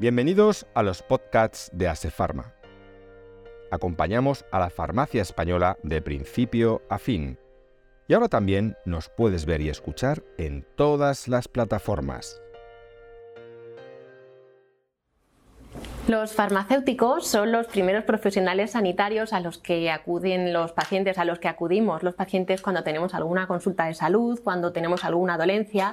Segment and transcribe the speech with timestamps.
[0.00, 2.54] Bienvenidos a los podcasts de Asefarma.
[3.70, 7.38] Acompañamos a la farmacia española de principio a fin.
[8.08, 12.40] Y ahora también nos puedes ver y escuchar en todas las plataformas.
[16.08, 21.38] Los farmacéuticos son los primeros profesionales sanitarios a los que acuden los pacientes, a los
[21.40, 25.92] que acudimos los pacientes cuando tenemos alguna consulta de salud, cuando tenemos alguna dolencia.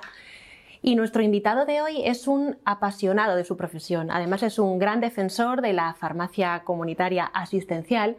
[0.81, 4.11] Y nuestro invitado de hoy es un apasionado de su profesión.
[4.11, 8.17] Además es un gran defensor de la farmacia comunitaria asistencial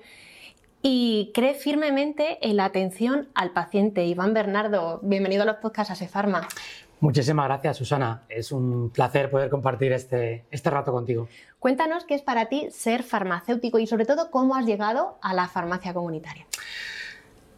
[0.83, 4.05] y cree firmemente en la atención al paciente.
[4.05, 6.47] Iván Bernardo, bienvenido a los podcasts Asefarma.
[7.01, 8.23] Muchísimas gracias, Susana.
[8.29, 11.29] Es un placer poder compartir este, este rato contigo.
[11.61, 15.47] Cuéntanos qué es para ti ser farmacéutico y sobre todo cómo has llegado a la
[15.47, 16.47] farmacia comunitaria.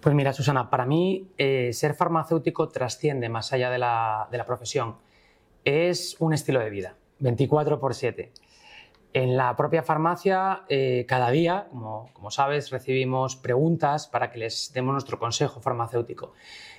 [0.01, 4.97] Pues mira, Susana, para mí eh, ser farmacéutico trasciende más allá de la, profesión.
[5.63, 8.33] Es un estilo de vida, 24 por 7.
[9.13, 14.93] En la propia farmacia, eh, cada día, como, sabes, recibimos preguntas para que les demos
[14.93, 16.33] nuestro consejo farmacéutico.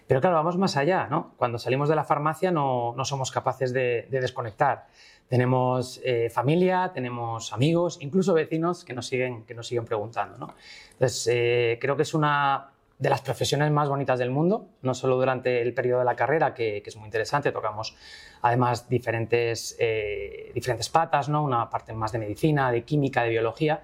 [0.08, 1.36] Pero claro, vamos más allá, ¿no?
[1.38, 4.88] Cuando salimos de la farmacia no, somos capaces de, desconectar.
[5.28, 10.54] Tenemos eh, familia, tenemos amigos, incluso vecinos que nos siguen, que nos siguen preguntando, ¿no?
[10.94, 12.72] Entonces, eh, creo que es una
[13.02, 16.54] de las profesiones más bonitas del mundo, no solo durante el periodo de la carrera,
[16.54, 17.98] que, es muy interesante, tocamos
[18.42, 21.44] además diferentes, eh, diferentes patas, ¿no?
[21.44, 23.84] una parte más de medicina, de química, de biología,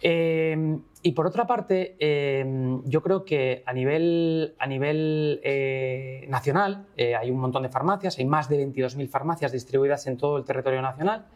[0.00, 6.86] Em, y por otra parte, em, yo creo que a nivel, a nivel eh, nacional
[6.96, 10.44] eh, hay un montón de farmacias, hay más de 22.000 farmacias distribuidas en todo el
[10.44, 11.26] territorio nacional.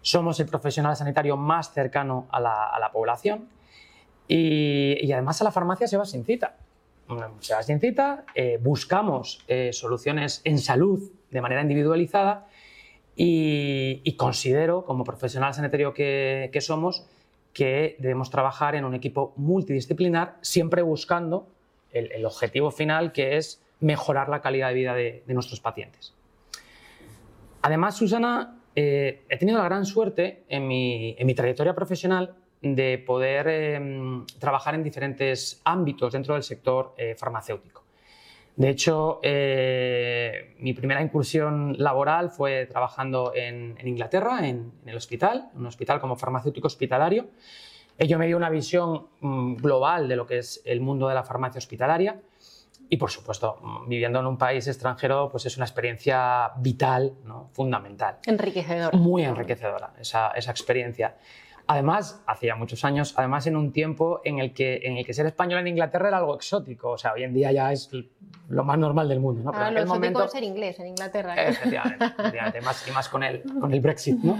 [0.00, 3.48] Somos el profesional sanitario más cercano a la, población
[4.32, 6.56] y, además a la farmacia se va sin cita.
[7.40, 12.46] Se va sin cita, eh, buscamos soluciones en salud de manera individualizada
[13.16, 17.04] y, considero, como profesional sanitario que somos,
[17.52, 21.48] que debemos trabajar en un equipo multidisciplinar, siempre buscando
[21.92, 26.14] el, objetivo final, que es mejorar la calidad de vida de, nuestros pacientes.
[27.62, 34.26] Además, Susana, eh, he tenido la gran suerte en mi, trayectoria profesional de poder em,
[34.38, 37.84] trabajar en diferentes ámbitos dentro del sector eh, farmacéutico.
[38.56, 45.66] De hecho, eh, mi primera incursión laboral fue trabajando en, Inglaterra, en, el hospital, un
[45.66, 47.30] hospital como farmacéutico hospitalario.
[47.96, 51.22] Ello me dio una visión mm, global de lo que es el mundo de la
[51.22, 52.20] farmacia hospitalaria.
[52.90, 57.14] Y por supuesto, mm, viviendo en un país extranjero, pues es una experiencia vital,
[57.52, 58.18] fundamental.
[58.26, 58.98] Enriquecedora.
[58.98, 61.16] Muy enriquecedora esa, esa experiencia.
[61.70, 65.26] Además, hacía muchos años, además en un tiempo en el, que, en el que ser
[65.26, 66.90] español en Inglaterra era algo exótico.
[66.90, 67.88] O sea, hoy en día ya es
[68.48, 69.44] lo más normal del mundo.
[69.44, 69.52] ¿no?
[69.52, 71.36] Pero ah, lo exótico momento, es ser inglés en Inglaterra.
[71.36, 74.18] Efectivamente, efectivamente más, y más con el, con el Brexit.
[74.18, 74.36] ¿no?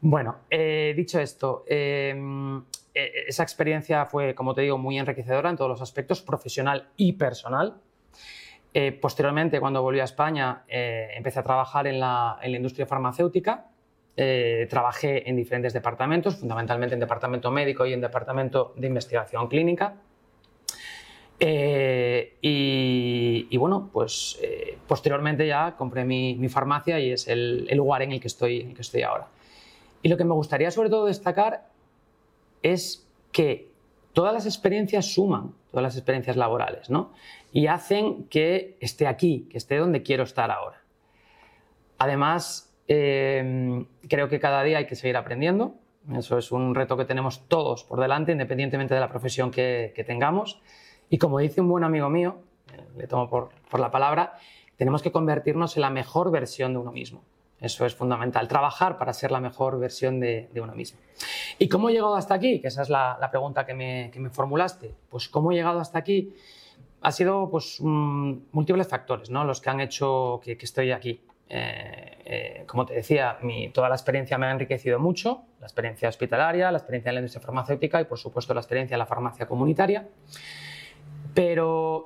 [0.00, 2.58] bueno, eh, dicho esto, em,
[2.92, 7.12] eh, esa experiencia fue, como te digo, muy enriquecedora en todos los aspectos, profesional y
[7.12, 7.76] personal.
[8.74, 13.68] Eh, posteriormente, cuando volví a España, empecé a trabajar en la, en la industria farmacéutica
[14.16, 19.94] eh, trabajé en diferentes departamentos, fundamentalmente en departamento médico y en departamento de investigación clínica.
[21.40, 28.12] Eh, y, bueno, pues eh, posteriormente ya compré mi, farmacia y es el, lugar en
[28.12, 29.28] el, que estoy, en el que estoy ahora.
[30.02, 31.68] Y lo que me gustaría sobre todo destacar
[32.62, 33.72] es que
[34.12, 37.12] todas las experiencias suman, todas las experiencias laborales, ¿no?
[37.52, 40.82] Y hacen que esté aquí, que esté donde quiero estar ahora.
[41.98, 45.74] Además, Em, creo que cada día hay que seguir aprendiendo.
[46.16, 50.60] Eso es un reto que tenemos todos por delante, independientemente de la profesión que, tengamos.
[51.08, 52.38] Y como dice un buen amigo mío,
[52.72, 54.34] eh, le tomo por, la palabra,
[54.76, 57.22] tenemos que convertirnos en la mejor versión de uno mismo.
[57.60, 60.98] Eso es fundamental, trabajar para ser la mejor versión de, uno mismo.
[61.60, 62.60] ¿Y cómo he llegado hasta aquí?
[62.60, 64.92] Que esa es la, pregunta que me, formulaste.
[65.08, 66.34] Pues cómo he llegado hasta aquí
[67.02, 69.44] ha sido pues, mm, múltiples factores ¿no?
[69.44, 71.20] los que han hecho que estoy aquí.
[71.48, 73.38] Eh, eh, como te decía,
[73.74, 77.44] toda la experiencia me ha enriquecido mucho, la experiencia hospitalaria, la experiencia en la industria
[77.44, 80.08] farmacéutica y, por supuesto, la experiencia en la farmacia comunitaria.
[81.34, 82.04] Pero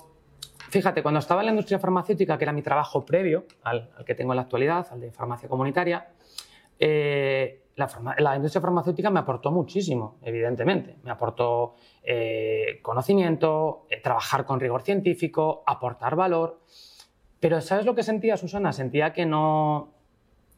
[0.71, 4.33] fíjate, cuando estaba en la industria farmacéutica, que era mi trabajo previo al, que tengo
[4.33, 6.09] en la actualidad, al de farmacia comunitaria,
[6.79, 10.97] eh, la, industria farmacéutica me aportó muchísimo, evidentemente.
[11.05, 11.75] Me aportó
[12.83, 16.61] conocimiento, trabajar con rigor científico, aportar valor.
[17.41, 18.73] Pero ¿sabes lo que sentía Susana?
[18.73, 19.93] Sentía que no,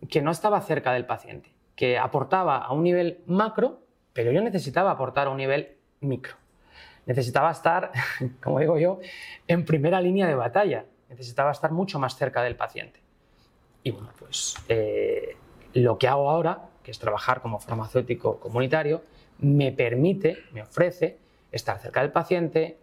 [0.09, 3.81] que no estaba cerca del paciente, que aportaba a un nivel macro,
[4.13, 6.35] pero yo necesitaba aportar a un nivel micro.
[7.07, 7.93] Necesitaba estar,
[8.43, 9.01] como digo yo,
[9.47, 10.85] en primera línea de batalla.
[11.09, 13.01] Necesitaba estar mucho más cerca del paciente.
[13.83, 15.37] Y bueno, pues eh,
[15.73, 19.03] lo que hago ahora que es trabajar como farmacéutico comunitario,
[19.41, 21.19] me permite, me ofrece
[21.53, 22.79] estar cerca del paciente,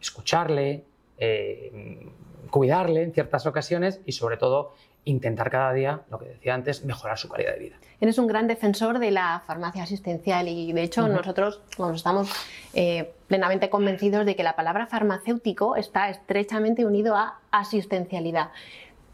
[0.00, 0.82] escucharle,
[1.18, 2.10] eh,
[2.50, 4.72] cuidarle en ciertas ocasiones y sobre todo
[5.04, 7.76] intentar cada día, lo que decía antes, mejorar su calidad de vida.
[8.00, 11.62] Eres un gran defensor de la farmacia asistencial y de hecho nosotros
[11.94, 12.30] estamos
[12.74, 18.50] eh, plenamente convencidos de que la palabra farmacéutico está estrechamente unido a asistencialidad.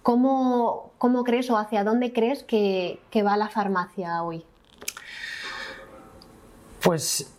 [0.02, 4.44] ¿Cómo, cómo crees o hacia dónde crees que, va la farmacia hoy?
[6.82, 7.34] Pues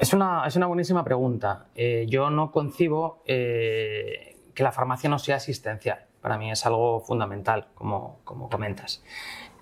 [0.00, 1.66] es una, es una buenísima pregunta.
[1.76, 7.00] Eh, yo no concibo eh, que la farmacia no sea asistencial para mí es algo
[7.00, 9.04] fundamental, como, comentas.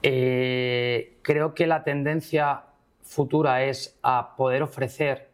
[0.03, 2.65] Eh, creo que la tendencia
[3.03, 5.31] futura es a poder ofrecer,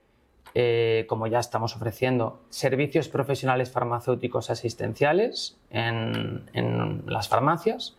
[0.54, 7.96] eh, como ya estamos ofreciendo, servicios profesionales farmacéuticos asistenciales en, las farmacias.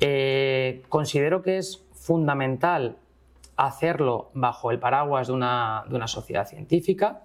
[0.00, 2.96] Eh, considero que es fundamental
[3.56, 7.22] hacerlo bajo el paraguas de una, de una sociedad científica.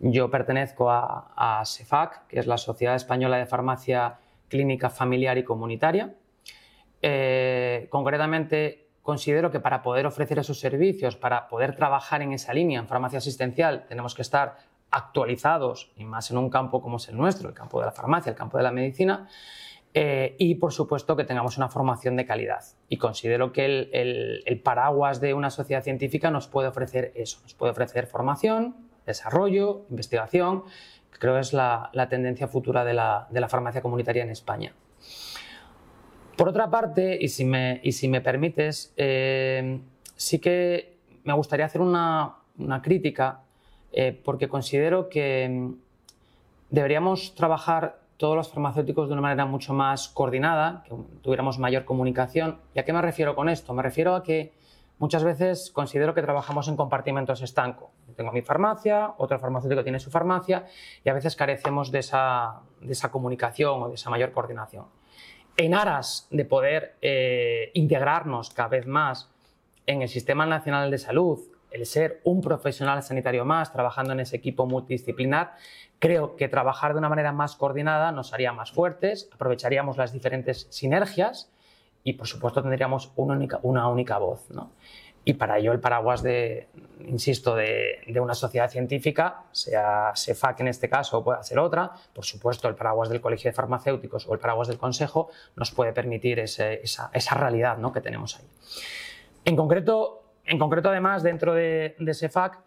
[0.00, 4.18] Yo pertenezco a, SEFAC, que es la Sociedad Española de Farmacia
[4.48, 6.14] clínica familiar y comunitaria.
[7.02, 12.80] Eh, concretamente, considero que para poder ofrecer esos servicios, para poder trabajar en esa línea
[12.80, 14.56] en farmacia asistencial, tenemos que estar
[14.90, 18.30] actualizados, y más en un campo como es el nuestro, el campo de la farmacia,
[18.30, 19.28] el campo de la medicina,
[19.92, 22.64] eh, y por supuesto que tengamos una formación de calidad.
[22.88, 27.72] Y considero que el, paraguas de una sociedad científica nos puede ofrecer eso, nos puede
[27.72, 30.64] ofrecer formación, desarrollo, investigación,
[31.20, 34.72] creo que es la, tendencia futura de la, farmacia comunitaria en España.
[36.36, 39.80] Por otra parte, y si me, y si me permites, eh,
[40.16, 42.36] sí que me gustaría hacer una,
[42.82, 43.42] crítica
[43.92, 45.74] eh, porque considero que mm,
[46.70, 52.58] deberíamos trabajar todos los farmacéuticos de una manera mucho más coordinada, que tuviéramos mayor comunicación.
[52.74, 53.72] ¿Y a qué me refiero con esto?
[53.74, 54.52] Me refiero a que
[55.00, 57.88] Muchas veces considero que trabajamos en compartimentos estancos.
[58.16, 60.66] Tengo mi farmacia, otro farmacéutico tiene su farmacia
[61.02, 62.60] y a veces carecemos de esa,
[63.10, 64.84] comunicación o de esa mayor coordinación.
[65.56, 69.30] En aras de poder eh, integrarnos cada vez más
[69.86, 74.36] en el Sistema Nacional de Salud, el ser un profesional sanitario más trabajando en ese
[74.36, 75.54] equipo multidisciplinar,
[75.98, 80.66] creo que trabajar de una manera más coordinada nos haría más fuertes, aprovecharíamos las diferentes
[80.68, 81.50] sinergias
[82.04, 84.50] y por supuesto tendríamos una única, una única voz.
[84.50, 84.70] ¿no?
[85.24, 86.68] Y para ello el paraguas de,
[87.06, 91.92] insisto, de, de, una sociedad científica, sea SEFAC en este caso o pueda ser otra,
[92.14, 95.92] por supuesto el paraguas del Colegio de Farmacéuticos o el paraguas del Consejo nos puede
[95.92, 97.92] permitir esa, esa, realidad ¿no?
[97.92, 98.46] que tenemos ahí.
[99.44, 102.58] En concreto, en concreto además, dentro de, de SEFAC,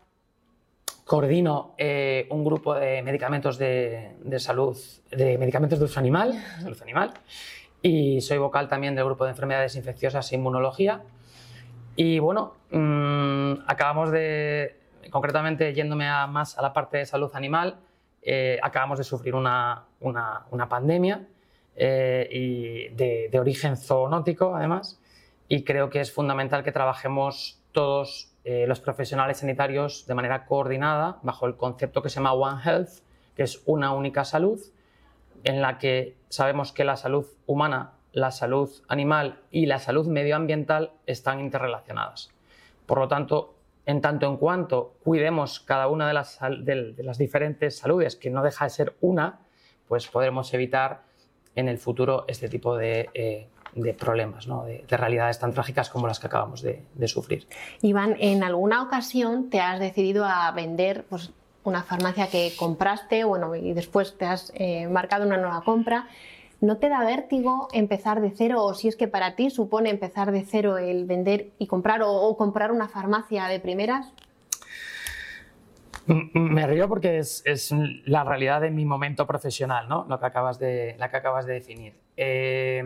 [1.06, 4.78] coordino eh, un grupo de medicamentos de, de, salud,
[5.12, 7.14] de medicamentos de uso animal, salud animal,
[7.84, 11.04] y soy vocal también del grupo de enfermedades infecciosas e inmunología.
[11.96, 14.80] Y bueno, mm, acabamos de,
[15.12, 17.78] concretamente yéndome a, más a la parte de salud animal,
[18.24, 21.28] eh, acabamos de sufrir una, una, pandemia
[21.76, 25.02] eh, y de, de, origen zoonótico además
[25.50, 31.20] y creo que es fundamental que trabajemos todos eh, los profesionales sanitarios de manera coordinada
[31.22, 32.90] bajo el concepto que se llama One Health,
[33.36, 34.60] que es una única salud
[35.44, 40.92] en la que sabemos que la salud humana, la salud animal y la salud medioambiental
[41.06, 42.32] están interrelacionadas.
[42.86, 43.56] Por lo tanto,
[43.86, 48.66] en tanto en cuanto cuidemos cada una de las, de, diferentes saludes, que no deja
[48.66, 49.40] de ser una,
[49.88, 51.04] pues podremos evitar
[51.56, 53.48] en el futuro este tipo de, eh,
[53.98, 57.48] problemas, de, realidades tan trágicas como las que acabamos de, sufrir.
[57.82, 61.32] Iván, ¿en alguna ocasión te has decidido a vender pues,
[61.64, 66.08] una farmacia que compraste, bueno, y después te has eh, marcado una nueva compra,
[66.62, 70.32] ¿no te da vértigo empezar de cero o si es que para ti supone empezar
[70.32, 74.14] de cero el vender y comprar o, comprar una farmacia de primeras?
[76.06, 77.74] Me río porque es,
[78.06, 80.06] la realidad de mi momento profesional, ¿no?
[80.10, 81.94] Lo que acabas de, la que acabas de definir.
[82.18, 82.84] Eh,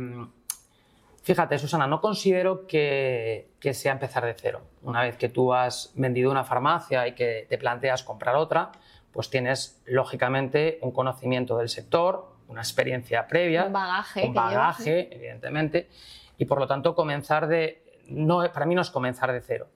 [1.27, 4.61] Fíjate, Susana, no considero que, sea empezar de cero.
[4.81, 8.71] Una vez que tú has vendido una farmacia y que te planteas comprar otra,
[9.11, 15.89] pues tienes lógicamente un conocimiento del sector, una experiencia previa, un bagaje, un bagaje evidentemente,
[16.37, 19.67] y por lo tanto comenzar de, no, para mí no es comenzar de cero.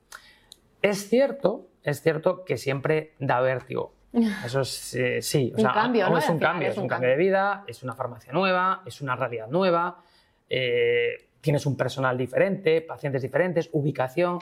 [0.81, 3.93] Es cierto, es cierto que siempre da vértigo.
[4.45, 7.83] Eso es, eh, sí, un cambio, es un cambio, es un, cambio de vida, es
[7.83, 10.01] una farmacia nueva, es una realidad nueva.
[10.47, 14.39] Eh, tienes un personal diferente, pacientes diferentes, ubicación.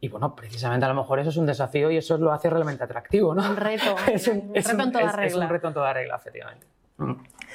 [0.00, 2.84] Y bueno, precisamente a lo mejor eso es un desafío y eso lo hace realmente
[2.84, 3.48] atractivo, ¿no?
[3.48, 5.26] Un reto, es un, reto en toda regla.
[5.26, 6.66] Es un reto en toda regla, efectivamente.
[6.98, 7.12] Mm.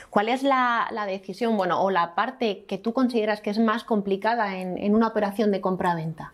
[0.10, 4.58] ¿Cuál es la, decisión, bueno, o la parte que tú consideras que es más complicada
[4.58, 6.34] en, una operación de compra-venta?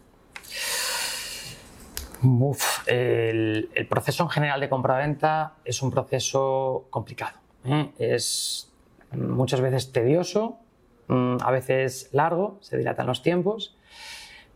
[2.88, 7.38] el, proceso en general de compra-venta es un proceso complicado.
[7.66, 7.92] ¿eh?
[8.00, 8.72] Es
[9.12, 10.60] muchas veces tedioso,
[11.08, 13.78] a veces largo, se dilatan los tiempos,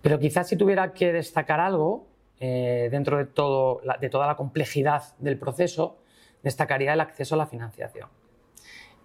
[0.01, 2.07] pero quizás si tuviera que destacar algo
[2.39, 5.97] eh, dentro de, todo, de toda la complejidad del proceso,
[6.43, 8.09] destacaría el acceso a la financiación.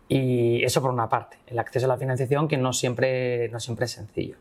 [0.09, 3.87] Y eso por una parte, el acceso a la financiación que no siempre, no siempre
[3.87, 4.37] es sencillo.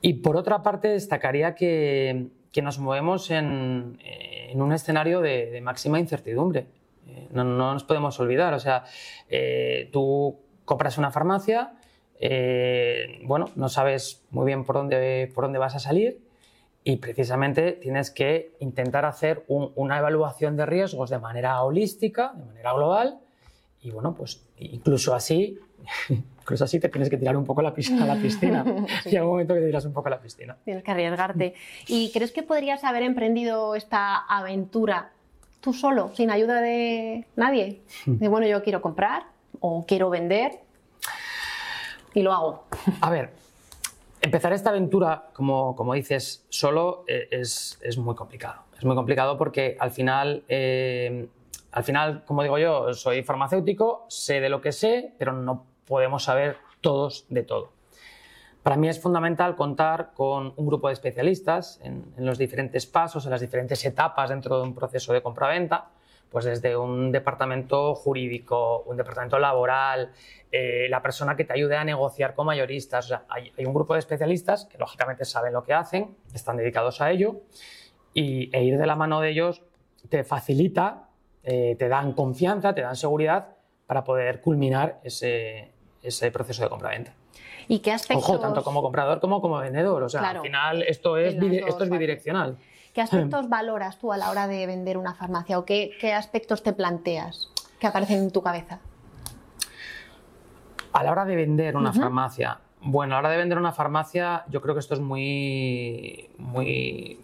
[0.00, 5.60] Y por otra parte, destacaría que, que nos movemos en, en un escenario de, de
[5.60, 6.68] máxima incertidumbre.
[7.06, 8.54] Eh, no, no, nos podemos olvidar.
[8.54, 8.84] O sea,
[9.28, 11.75] eh, tú compras una farmacia,
[12.20, 16.20] eh, bueno, no sabes muy bien por dónde, por dónde vas a salir
[16.84, 22.44] y precisamente tienes que intentar hacer un, una evaluación de riesgos de manera holística, de
[22.44, 23.20] manera global
[23.82, 25.58] y bueno, pues incluso así
[26.46, 28.64] incluso así te tienes que tirar un poco la piscina, a la piscina.
[29.02, 29.10] sí.
[29.10, 30.56] Y algún momento que te tiras un poco a la piscina.
[30.64, 31.54] Tienes que arriesgarte.
[31.88, 35.10] ¿Y crees que podrías haber emprendido esta aventura
[35.60, 37.80] tú solo, sin ayuda de nadie?
[38.04, 38.18] Hmm.
[38.18, 39.24] De bueno, yo quiero comprar
[39.60, 40.60] o quiero vender
[42.16, 42.64] y lo hago.
[43.02, 43.30] A ver,
[44.22, 48.62] empezar esta aventura, como, como dices, solo eh, es, es, muy complicado.
[48.76, 51.28] Es muy complicado porque al final eh,
[51.76, 56.24] al final, como digo yo, soy farmacéutico, sé de lo que sé, pero no podemos
[56.24, 57.68] saber todos de todo.
[58.62, 63.26] Para mí es fundamental contar con un grupo de especialistas en, en los diferentes pasos,
[63.26, 65.90] en las diferentes etapas dentro de un proceso de compra-venta,
[66.30, 70.12] pues desde un departamento jurídico, un departamento laboral,
[70.52, 73.06] eh, la persona que te ayude a negociar con mayoristas.
[73.06, 76.56] O sea, hay, hay, un grupo de especialistas que lógicamente saben lo que hacen, están
[76.56, 77.42] dedicados a ello,
[78.12, 79.62] y, e ir de la mano de ellos
[80.08, 81.06] te facilita
[81.48, 83.50] eh, te dan confianza, te dan seguridad
[83.86, 85.70] para poder culminar ese,
[86.02, 87.14] ese proceso de compra-venta.
[87.68, 88.28] ¿Y qué aspectos?
[88.28, 90.02] Ojo, tanto como comprador como como vendedor.
[90.02, 92.56] O sea, claro, al final esto es, esto es bidireccional.
[92.96, 96.62] ¿Qué aspectos valoras tú a la hora de vender una farmacia o qué, qué aspectos
[96.62, 98.80] te planteas que aparecen en tu cabeza?
[100.94, 102.00] A la hora de vender una uh -huh.
[102.00, 106.30] farmacia, bueno, a la hora de vender una farmacia, yo creo que esto es muy,
[106.38, 107.20] muy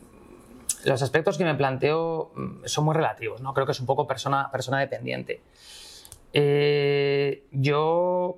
[0.84, 3.54] los aspectos que me planteo mm, son muy relativos, ¿no?
[3.54, 5.40] Creo que es un poco persona, persona dependiente.
[6.34, 8.36] Eh, yo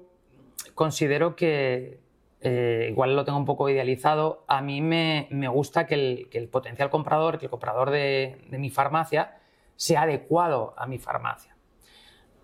[0.76, 1.98] considero que,
[2.46, 6.36] eh, igual lo tengo un poco idealizado, a mí me, me gusta que el, que
[6.36, 9.38] el, potencial comprador, que el comprador de, de, mi farmacia,
[9.76, 11.56] sea adecuado a mi farmacia.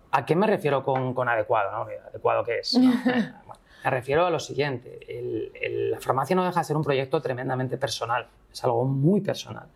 [0.09, 1.71] ¿A qué me refiero con, con adecuado?
[1.71, 1.87] ¿no?
[2.09, 2.75] ¿Adecuado qué es?
[2.79, 2.91] ¿no?
[3.05, 6.83] bueno, me refiero a lo siguiente, el, el, la farmacia no deja de ser un
[6.83, 9.67] proyecto tremendamente personal, es algo muy personal.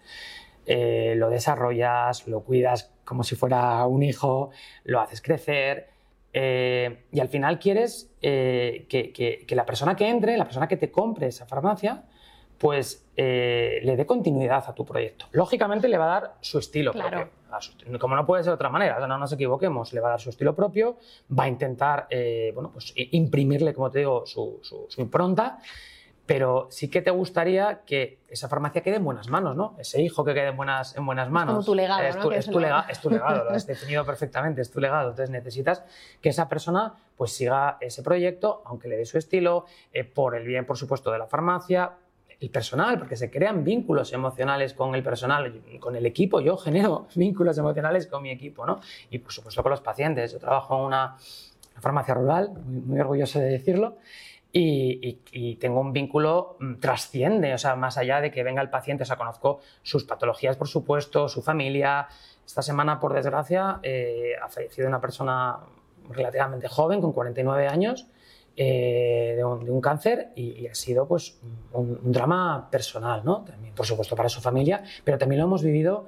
[0.65, 4.49] Eh, lo desarrollas, lo cuidas como si fuera un hijo,
[4.85, 5.89] lo haces crecer
[6.37, 10.67] eh, y al final quieres eh, que, que, que, la persona que entre, la persona
[10.67, 12.03] que te compre esa farmacia,
[12.57, 15.27] pues eh, le dé continuidad a tu proyecto.
[15.31, 17.29] Lógicamente le va a dar su estilo claro.
[17.79, 17.99] propio.
[17.99, 20.29] Como no puede ser de otra manera, no nos equivoquemos, le va a dar su
[20.29, 20.97] estilo propio,
[21.31, 22.09] va a intentar
[22.53, 25.59] bueno, pues, imprimirle, como te digo, su, su, su, impronta,
[26.25, 29.75] pero sí que te gustaría que esa farmacia quede en buenas manos, ¿no?
[29.77, 31.53] Ese hijo que quede en buenas, en buenas manos.
[31.53, 32.35] Es como tu legado, es tu, ¿no?
[32.35, 35.09] es tu, lega, es tu legado, lo has definido perfectamente, es tu legado.
[35.09, 35.83] Entonces necesitas
[36.21, 40.45] que esa persona pues siga ese proyecto, aunque le dé su estilo, eh, por el
[40.45, 41.93] bien, por supuesto, de la farmacia,
[42.39, 46.41] el personal, porque se crean vínculos emocionales con el personal, con el equipo.
[46.41, 48.79] Yo genero vínculos emocionales con mi equipo, ¿no?
[49.09, 50.33] Y por supuesto con los pacientes.
[50.33, 51.17] Yo trabajo en una,
[51.71, 53.97] una farmacia rural, muy, muy, orgulloso de decirlo,
[54.57, 59.03] y, tengo un vínculo mm, trasciende, o sea, más allá de que venga el paciente,
[59.03, 62.07] o sea, conozco sus patologías, por supuesto, su familia.
[62.45, 65.59] Esta semana, por desgracia, eh, ha fallecido una persona
[66.09, 68.07] relativamente joven, con 49 años,
[68.55, 71.37] eh, de, un, de, un, cáncer y, y, ha sido pues
[71.73, 73.43] un, un, drama personal, ¿no?
[73.43, 76.07] También, por supuesto, para su familia, pero también lo hemos vivido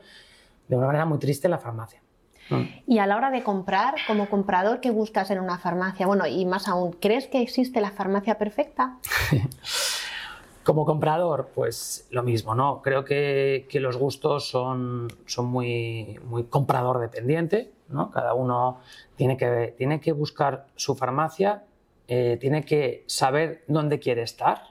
[0.69, 2.01] de una manera muy triste en la farmacia.
[2.49, 2.63] Mm.
[2.87, 6.07] Y a la hora de comprar, como comprador, ¿qué buscas en una farmacia?
[6.07, 8.97] Bueno, y más aún, ¿crees que existe la farmacia perfecta?
[10.63, 12.81] como comprador, pues lo mismo, ¿no?
[12.81, 18.11] Creo que, que los gustos son, son muy, muy comprador dependiente, ¿no?
[18.11, 18.79] Cada uno
[19.15, 21.63] tiene que, tiene que buscar su farmacia
[22.09, 24.61] eh, tiene que saber dónde quiere estar,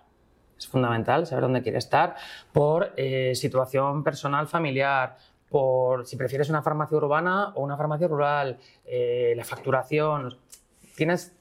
[0.59, 2.17] es fundamental saber dónde quiere estar,
[2.51, 5.19] por eh, situación personal, familiar,
[5.49, 10.37] por si prefieres una farmacia urbana o una farmacia rural, eh, la facturación,
[10.97, 11.37] tienes,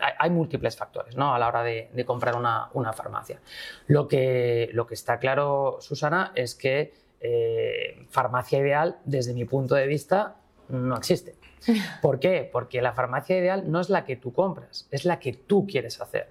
[0.00, 1.34] hay, hay, múltiples factores ¿no?
[1.34, 3.40] a la hora de, de comprar una, una, farmacia.
[3.86, 9.74] Lo que, lo que está claro, Susana, es que eh, farmacia ideal, desde mi punto
[9.74, 10.36] de vista,
[10.68, 11.36] no existe.
[12.02, 12.48] ¿Por qué?
[12.50, 16.00] Porque la farmacia ideal no es la que tú compras, es la que tú quieres
[16.00, 16.28] hacer.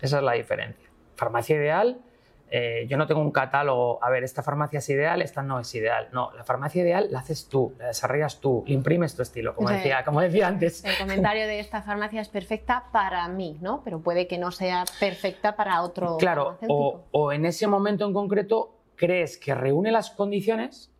[0.00, 0.88] Esa es la diferencia.
[1.16, 2.00] Farmacia ideal
[2.54, 5.74] eh, yo no tengo un catálogo, a ver, esta farmacia es ideal, esta no es
[5.74, 6.10] ideal.
[6.12, 9.70] No, la farmacia ideal la haces tú, la desarrollas tú, le imprimes tu estilo, como,
[9.70, 10.84] decía, como decía antes.
[10.84, 13.80] El comentario de esta farmacia es perfecta para mí, ¿no?
[13.82, 16.18] Pero puede que no sea perfecta para otro.
[16.18, 20.92] Claro, o, o en ese momento en concreto crees que reúne las condiciones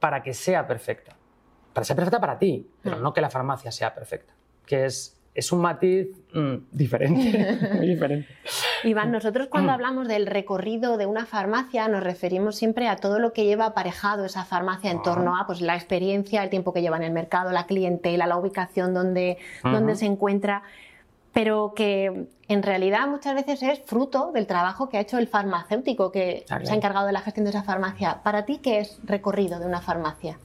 [0.00, 1.14] para que sea perfecta.
[1.74, 3.02] Para ser perfecta para ti, pero mm.
[3.02, 4.32] no que la farmacia sea perfecta.
[4.64, 8.28] Que es es un matiz mm, diferente, muy diferente.
[8.84, 13.32] Iván, nosotros cuando hablamos del recorrido de una farmacia nos referimos siempre a todo lo
[13.32, 16.96] que lleva aparejado esa farmacia en torno a pues, la experiencia, el tiempo que lleva
[16.96, 20.62] en el mercado, la clientela, la ubicación donde, donde se encuentra,
[21.32, 26.10] pero que en realidad muchas veces es fruto del trabajo que ha hecho el farmacéutico
[26.10, 28.22] que se ha encargado de la gestión de esa farmacia.
[28.22, 30.38] ¿Para ti qué es recorrido de una farmacia?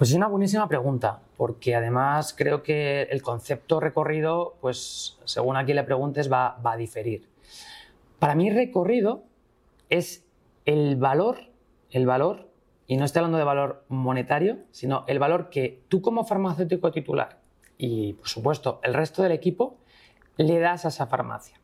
[0.00, 5.64] Pues es una buenísima pregunta, porque además creo que el concepto recorrido, pues según a
[5.66, 7.28] quien le preguntes, va, a diferir.
[8.18, 9.24] Para mí recorrido
[9.90, 10.24] es
[10.64, 11.50] el valor,
[11.90, 12.48] el valor,
[12.86, 17.38] y no estoy hablando de valor monetario, sino el valor que tú como farmacéutico titular
[17.76, 19.76] y por supuesto el resto del equipo
[20.38, 21.60] le das a esa farmacia.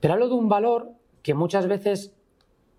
[0.00, 2.16] Pero hablo de un valor que muchas veces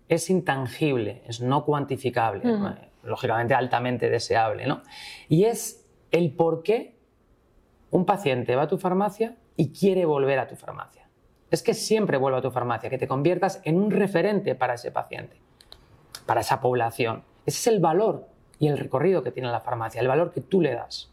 [0.08, 4.82] es intangible, es no cuantificable lógicamente altamente deseable, ¿no?
[5.28, 6.96] Y es el por qué
[7.90, 11.08] un paciente va a tu farmacia y quiere volver a tu farmacia.
[11.50, 14.92] Es que siempre vuelve a tu farmacia, que te conviertas en un referente para ese
[14.92, 15.40] paciente,
[16.26, 17.24] para esa población.
[17.44, 18.28] Ese es el valor
[18.58, 21.10] y el recorrido que tiene la farmacia, el valor que tú le das.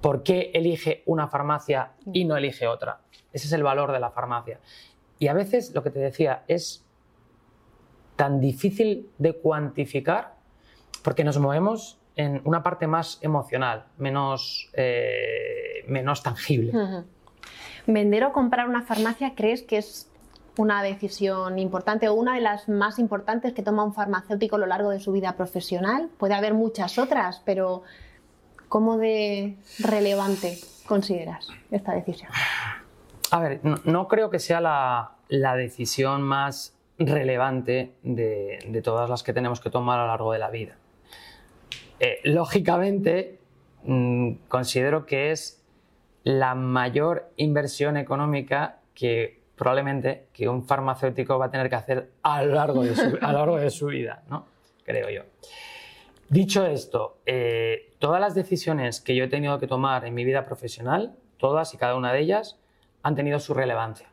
[0.00, 3.00] ¿Por qué elige una farmacia y no elige otra?
[3.32, 4.60] Ese es el valor de la farmacia.
[5.18, 6.84] Y a veces, lo que te decía, es
[8.14, 10.33] tan difícil de cuantificar
[11.04, 16.72] porque nos movemos en una parte más emocional, menos, eh, menos tangible.
[17.86, 20.10] ¿Vender o comprar una farmacia crees que es
[20.56, 24.66] una decisión importante o una de las más importantes que toma un farmacéutico a lo
[24.66, 26.08] largo de su vida profesional?
[26.16, 27.82] Puede haber muchas otras, pero
[28.68, 32.30] ¿cómo de relevante consideras esta decisión?
[33.30, 39.60] A ver, no, creo que sea la, decisión más relevante de, todas las que tenemos
[39.60, 40.76] que tomar a lo largo de la vida.
[42.04, 43.38] Eh, lógicamente,
[43.84, 45.64] mm, considero que es
[46.22, 52.44] la mayor inversión económica que probablemente que un farmacéutico va a tener que hacer a
[52.44, 54.44] lo largo de su, vida, ¿no?
[54.84, 55.22] creo yo.
[56.28, 60.44] Dicho esto, eh, todas las decisiones que yo he tenido que tomar en mi vida
[60.44, 62.60] profesional, todas y cada una de ellas,
[63.02, 64.10] han tenido su relevancia.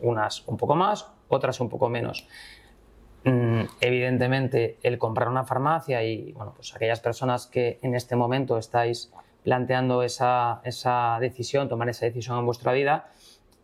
[0.00, 2.26] Unas un poco más, otras un poco menos.
[3.24, 8.56] Mm, evidentemente, el comprar una farmacia y bueno, pues aquellas personas que en este momento
[8.56, 10.60] estáis planteando esa,
[11.20, 13.10] decisión, tomar esa decisión en vuestra vida,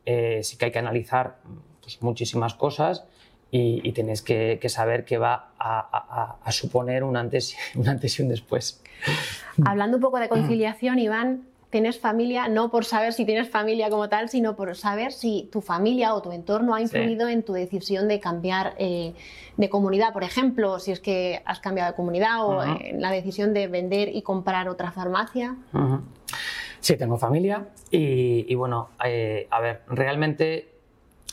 [0.05, 1.39] eh, sí que hay que analizar
[1.81, 3.07] pues, muchísimas cosas
[3.51, 8.83] y, tenéis que, saber que va a, suponer un antes, un antes y un después.
[9.65, 14.09] Hablando un poco de conciliación, Iván, tienes familia no por saber si tienes familia como
[14.09, 18.09] tal, sino por saber si tu familia o tu entorno ha influido en tu decisión
[18.09, 19.15] de cambiar eh,
[19.57, 23.53] de comunidad, por ejemplo, si es que has cambiado de comunidad o en la decisión
[23.53, 25.57] de vender y comprar otra farmacia.
[26.81, 30.69] Sí, tengo familia y, bueno, eh, a ver, realmente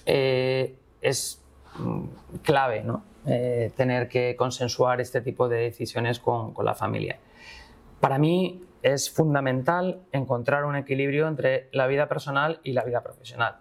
[0.06, 1.42] eh, es
[1.78, 2.06] mm,
[2.42, 3.04] clave ¿no?
[3.24, 7.20] tener que consensuar este tipo de decisiones con, con la familia.
[8.02, 13.58] Para mí es fundamental encontrar un equilibrio entre la vida personal y la vida profesional.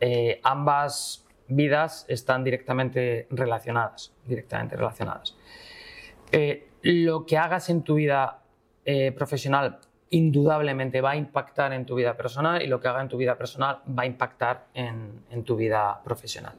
[0.00, 5.36] Eh, ambas vidas están directamente relacionadas, directamente relacionadas.
[6.30, 8.42] Eh, lo que hagas en tu vida
[8.84, 13.08] eh, profesional indudablemente va a impactar en tu vida personal y lo que haga en
[13.08, 16.54] tu vida personal va a impactar en tu vida profesional.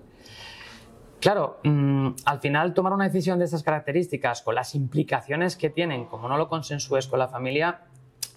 [1.20, 6.06] Claro, mm, al final tomar una decisión de estas características con las implicaciones que tienen,
[6.06, 7.82] como no lo consensúes con la familia,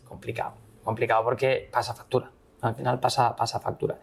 [0.08, 2.30] complicado, complicado porque pasa factura.
[2.60, 3.98] Al final pasa, pasa factura.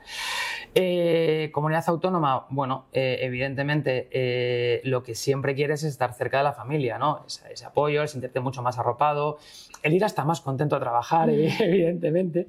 [0.75, 6.43] Eh, comunidad autónoma, bueno, eh, evidentemente eh, lo que siempre quieres es estar cerca de
[6.43, 7.25] la familia, ¿no?
[7.25, 9.37] Ese, apoyo, el sentirte mucho más arropado,
[9.81, 12.47] el ir hasta más contento a trabajar, evidentemente.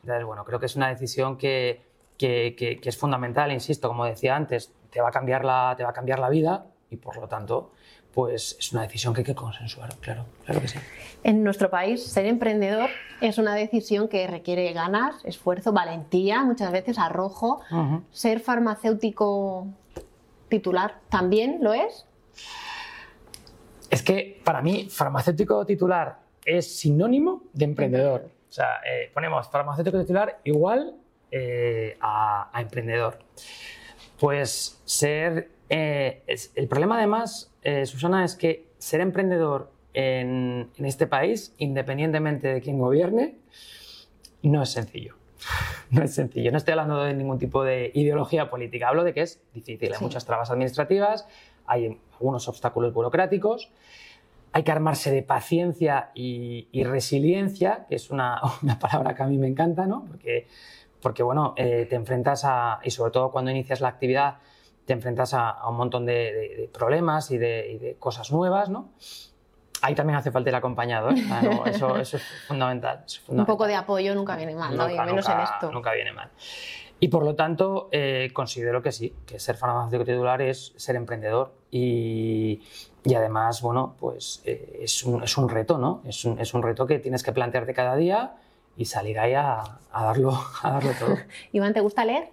[0.00, 1.82] Entonces, bueno, creo que es una decisión que,
[2.18, 5.92] que es fundamental, insisto, como decía antes, te va a cambiar la, te va a
[5.92, 7.72] cambiar la vida y por lo tanto
[8.12, 10.78] pues es una decisión que hay que consensuar, claro, claro que sí.
[11.24, 16.98] En nuestro país, ser emprendedor es una decisión que requiere ganas, esfuerzo, valentía, muchas veces
[16.98, 17.62] arrojo.
[18.10, 19.66] Ser farmacéutico
[20.48, 22.06] titular también lo es.
[23.88, 28.28] Es que para mí, farmacéutico titular es sinónimo de emprendedor.
[28.48, 30.96] O sea, eh, ponemos farmacéutico titular igual
[31.30, 33.18] eh, a emprendedor.
[34.22, 35.50] Pues ser...
[35.68, 36.22] Eh,
[36.54, 42.78] el problema además, eh, Susana, es que ser emprendedor en, este país, independientemente de quién
[42.78, 43.34] gobierne,
[44.42, 45.16] no es sencillo.
[45.90, 46.52] No es sencillo.
[46.52, 48.90] No estoy hablando de ningún tipo de ideología política.
[48.90, 49.92] Hablo de que es difícil.
[49.92, 51.26] Hay muchas trabas administrativas,
[51.66, 53.72] hay algunos obstáculos burocráticos,
[54.52, 58.40] hay que armarse de paciencia y, resiliencia, que es una,
[58.80, 60.04] palabra que a mí me encanta, ¿no?
[60.04, 60.46] Porque,
[61.02, 64.36] porque bueno, eh, te enfrentas a, y sobre todo cuando inicias la actividad,
[64.86, 68.90] te enfrentas a, un montón de, problemas y de, y de, cosas nuevas, ¿no?
[69.82, 71.22] Ahí también hace falta el acompañado, ¿eh?
[71.66, 74.88] eso, es fundamental, Un poco de apoyo nunca viene mal, ¿no?
[74.88, 75.72] y menos en esto.
[75.72, 76.30] Nunca viene mal.
[77.00, 81.52] Y por lo tanto, eh, considero que sí, que ser farmacéutico titular es ser emprendedor
[81.68, 82.62] y,
[83.02, 86.02] y además, bueno, pues eh, es, un, es, un, reto, ¿no?
[86.04, 88.36] Es un, es un, reto que tienes que plantearte cada día
[88.76, 89.60] y salir ahí a,
[89.92, 91.16] a, darlo, a darlo todo.
[91.52, 92.30] Iván, ¿te gusta leer?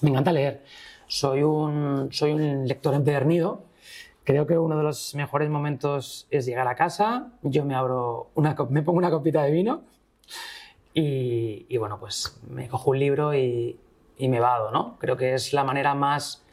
[0.00, 0.62] Me encanta leer.
[1.06, 3.72] Soy un, soy un lector empedernido
[4.24, 8.56] Creo que uno de los mejores momentos es llegar a casa, yo me abro una,
[8.70, 9.82] me pongo una copita de vino
[10.94, 13.80] y, bueno, pues me cojo un libro y,
[14.18, 14.96] y, me vado, ¿no?
[15.00, 16.44] Creo que es la manera más,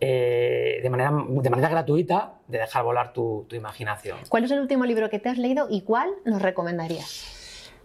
[0.00, 4.16] eh, de, manera, de manera gratuita, de dejar volar tu, tu imaginación.
[4.28, 7.39] ¿Cuál es el último libro que te has leído y cuál nos recomendarías?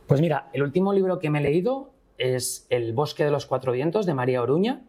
[0.08, 3.72] Pues mira, el último libro que me he leído es El bosque de los cuatro
[3.72, 4.82] vientos de María Oruña.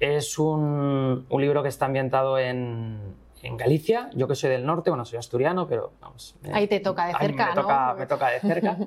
[0.00, 4.90] Es un, un libro que está ambientado en, en Galicia, yo que soy del norte,
[4.90, 6.36] bueno, soy asturiano, pero vamos.
[6.52, 8.76] ahí te toca de cerca, me, toca, me toca de cerca.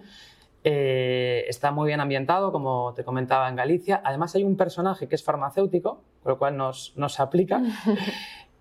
[0.67, 4.01] Eh, está muy bien ambientado, como te comentaba en Galicia.
[4.03, 7.62] Además, hay un personaje que es farmacéutico, con lo cual nos, nos aplica.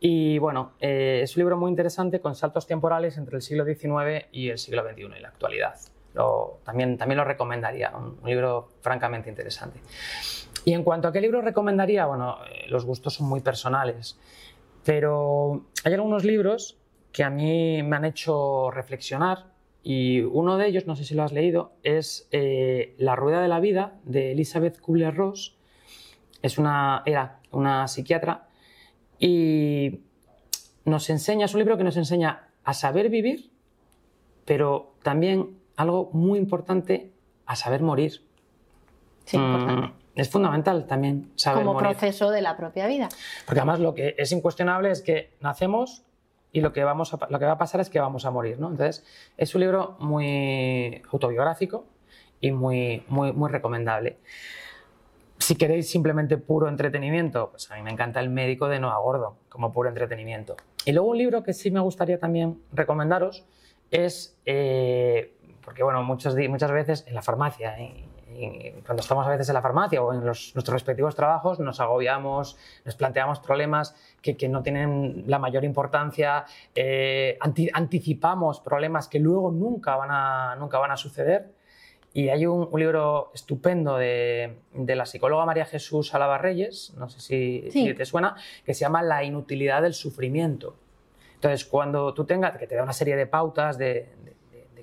[0.07, 4.27] Y bueno, eh, es un libro muy interesante con saltos temporales entre el siglo XIX
[4.33, 5.77] y el siglo XXI y la actualidad.
[6.65, 9.81] También, también lo recomendaría, un, un, libro francamente interesante.
[10.65, 14.19] Y en cuanto a qué libro recomendaría, bueno, eh, los gustos son muy personales.
[14.85, 16.79] Pero hay algunos libros
[17.13, 21.23] que a mí me han hecho reflexionar y uno de ellos, no sé si lo
[21.23, 25.57] has leído, es eh, La Rueda de la Vida de Elizabeth Kubler-Ross.
[26.41, 28.49] Es una, era una psiquiatra
[29.19, 30.01] y
[30.87, 33.51] nos enseña, es un libro que nos enseña a saber vivir,
[34.47, 37.13] pero también algo muy importante,
[37.47, 38.23] a saber morir.
[39.25, 39.89] Sí, importante.
[39.89, 43.09] Mm, es fundamental también saber Como proceso de la propia vida.
[43.47, 46.05] Porque además lo que es incuestionable es que nacemos
[46.53, 48.61] y lo que, vamos lo que va a pasar es que vamos a morir.
[48.61, 48.71] ¿no?
[48.71, 49.05] Entonces,
[49.37, 51.85] es un libro muy autobiográfico
[52.41, 54.19] y muy, muy, muy recomendable.
[55.39, 59.37] Si queréis simplemente puro entretenimiento, pues a mí me encanta El médico de Noah Gordo
[59.49, 60.57] como puro entretenimiento.
[60.85, 63.45] Y luego un libro que sí me gustaría también recomendaros
[63.91, 65.34] es, eh,
[65.65, 68.05] porque bueno, muchas, muchas veces en la farmacia, ¿eh?
[68.85, 72.97] cuando estamos a veces en la farmacia o en nuestros respectivos trabajos, nos agobiamos, nos
[72.97, 77.39] planteamos problemas que, que no tienen la mayor importancia, eh,
[77.73, 81.53] anticipamos problemas que luego nunca van a, nunca van a suceder.
[82.13, 87.09] Y hay un, un libro estupendo de, de, la psicóloga María Jesús Alaba Reyes, no
[87.09, 87.89] sé si, sí.
[87.89, 90.77] si te suena, que se llama La inutilidad del sufrimiento.
[91.35, 94.13] Entonces, cuando tú tengas, que te da una serie de pautas, de,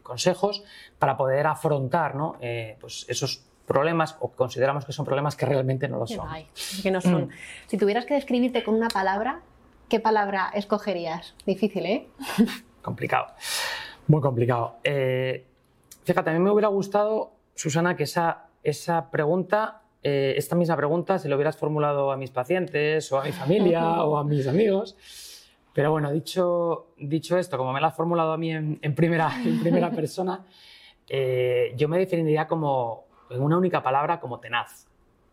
[0.03, 0.63] consejos
[0.99, 2.37] para poder afrontar ¿no?
[2.41, 6.27] eh, pues esos problemas o consideramos que son problemas que realmente no lo son.
[6.83, 7.25] que no son.
[7.25, 7.29] Mm.
[7.67, 9.41] Si tuvieras que describirte con una palabra,
[9.87, 11.35] ¿qué palabra escogerías?
[11.45, 12.07] Difícil, ¿eh?
[12.81, 13.27] complicado,
[14.07, 14.75] muy complicado.
[14.83, 15.45] Eh,
[16.03, 21.19] fíjate, a mí me hubiera gustado, Susana, que esa, esa pregunta, eh, esta misma pregunta,
[21.19, 24.97] se lo hubieras formulado a mis pacientes o a mi familia o a mis amigos.
[25.73, 29.31] Pero bueno, dicho, dicho esto, como me lo has formulado a mí en, en primera,
[29.43, 30.45] en primera persona,
[31.07, 34.87] eh, yo me definiría como, en una única palabra, como tenaz.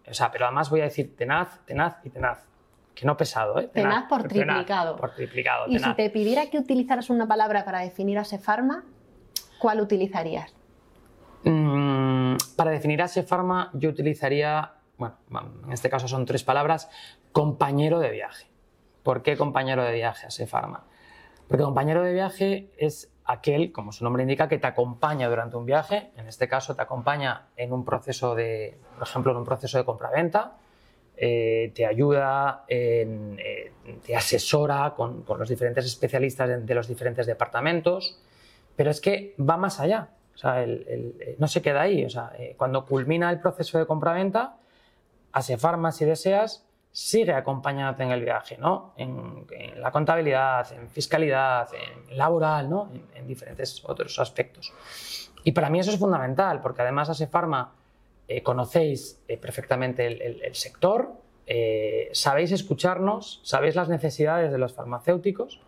[0.09, 2.47] O sea, pero además voy a decir tenaz, tenaz y tenaz.
[2.95, 3.69] Que no pesado, ¿eh?
[3.73, 4.97] Tenaz, tenaz por triplicado.
[4.97, 5.67] por triplicado.
[5.69, 8.85] Y si te pidiera que utilizaras una palabra para definir a Sefarma,
[9.61, 10.53] ¿cuál utilizarías?
[11.45, 15.17] Mm, para definir a Sefarma, yo utilizaría, bueno,
[15.65, 16.91] en este caso son tres palabras,
[17.31, 18.49] compañero de viaje.
[19.09, 20.85] ¿Por qué compañero de viaje a Sefarma?
[21.47, 25.65] Porque compañero de viaje es aquel, como su nombre indica, que te acompaña durante un
[25.65, 26.11] viaje.
[26.19, 29.87] En este caso, te acompaña en un proceso de, por ejemplo, en un proceso de
[29.87, 30.59] compraventa.
[31.17, 33.73] Eh, te ayuda, eh,
[34.05, 38.21] te asesora con, los diferentes especialistas de, los diferentes departamentos,
[38.77, 40.11] pero es que va más allá.
[40.45, 42.07] El, no se queda ahí.
[42.39, 44.59] Eh, cuando culmina el proceso de compraventa,
[45.33, 48.95] a Sefarma, si deseas, sigue acompañándote en el viaje, ¿no?
[48.97, 52.91] En, en la contabilidad, en fiscalidad, en laboral, ¿no?
[52.93, 54.73] En, en, diferentes otros aspectos.
[55.45, 57.75] Y para mí eso es fundamental, porque además a Sefarma
[58.27, 61.13] eh, conocéis eh, perfectamente el, el, el sector,
[61.47, 65.61] eh, sabéis escucharnos, sabéis las necesidades de los farmacéuticos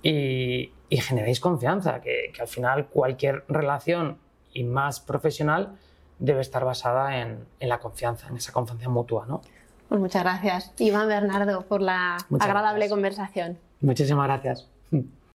[0.00, 4.18] y, y generéis confianza, que, que, al final cualquier relación
[4.52, 5.76] y más profesional
[6.20, 9.42] debe estar basada en, en la confianza, en esa confianza mutua, ¿no?
[9.88, 13.58] Pues muchas gracias, Iván Bernardo, por la agradable conversación.
[13.80, 14.66] Muchísimas gracias.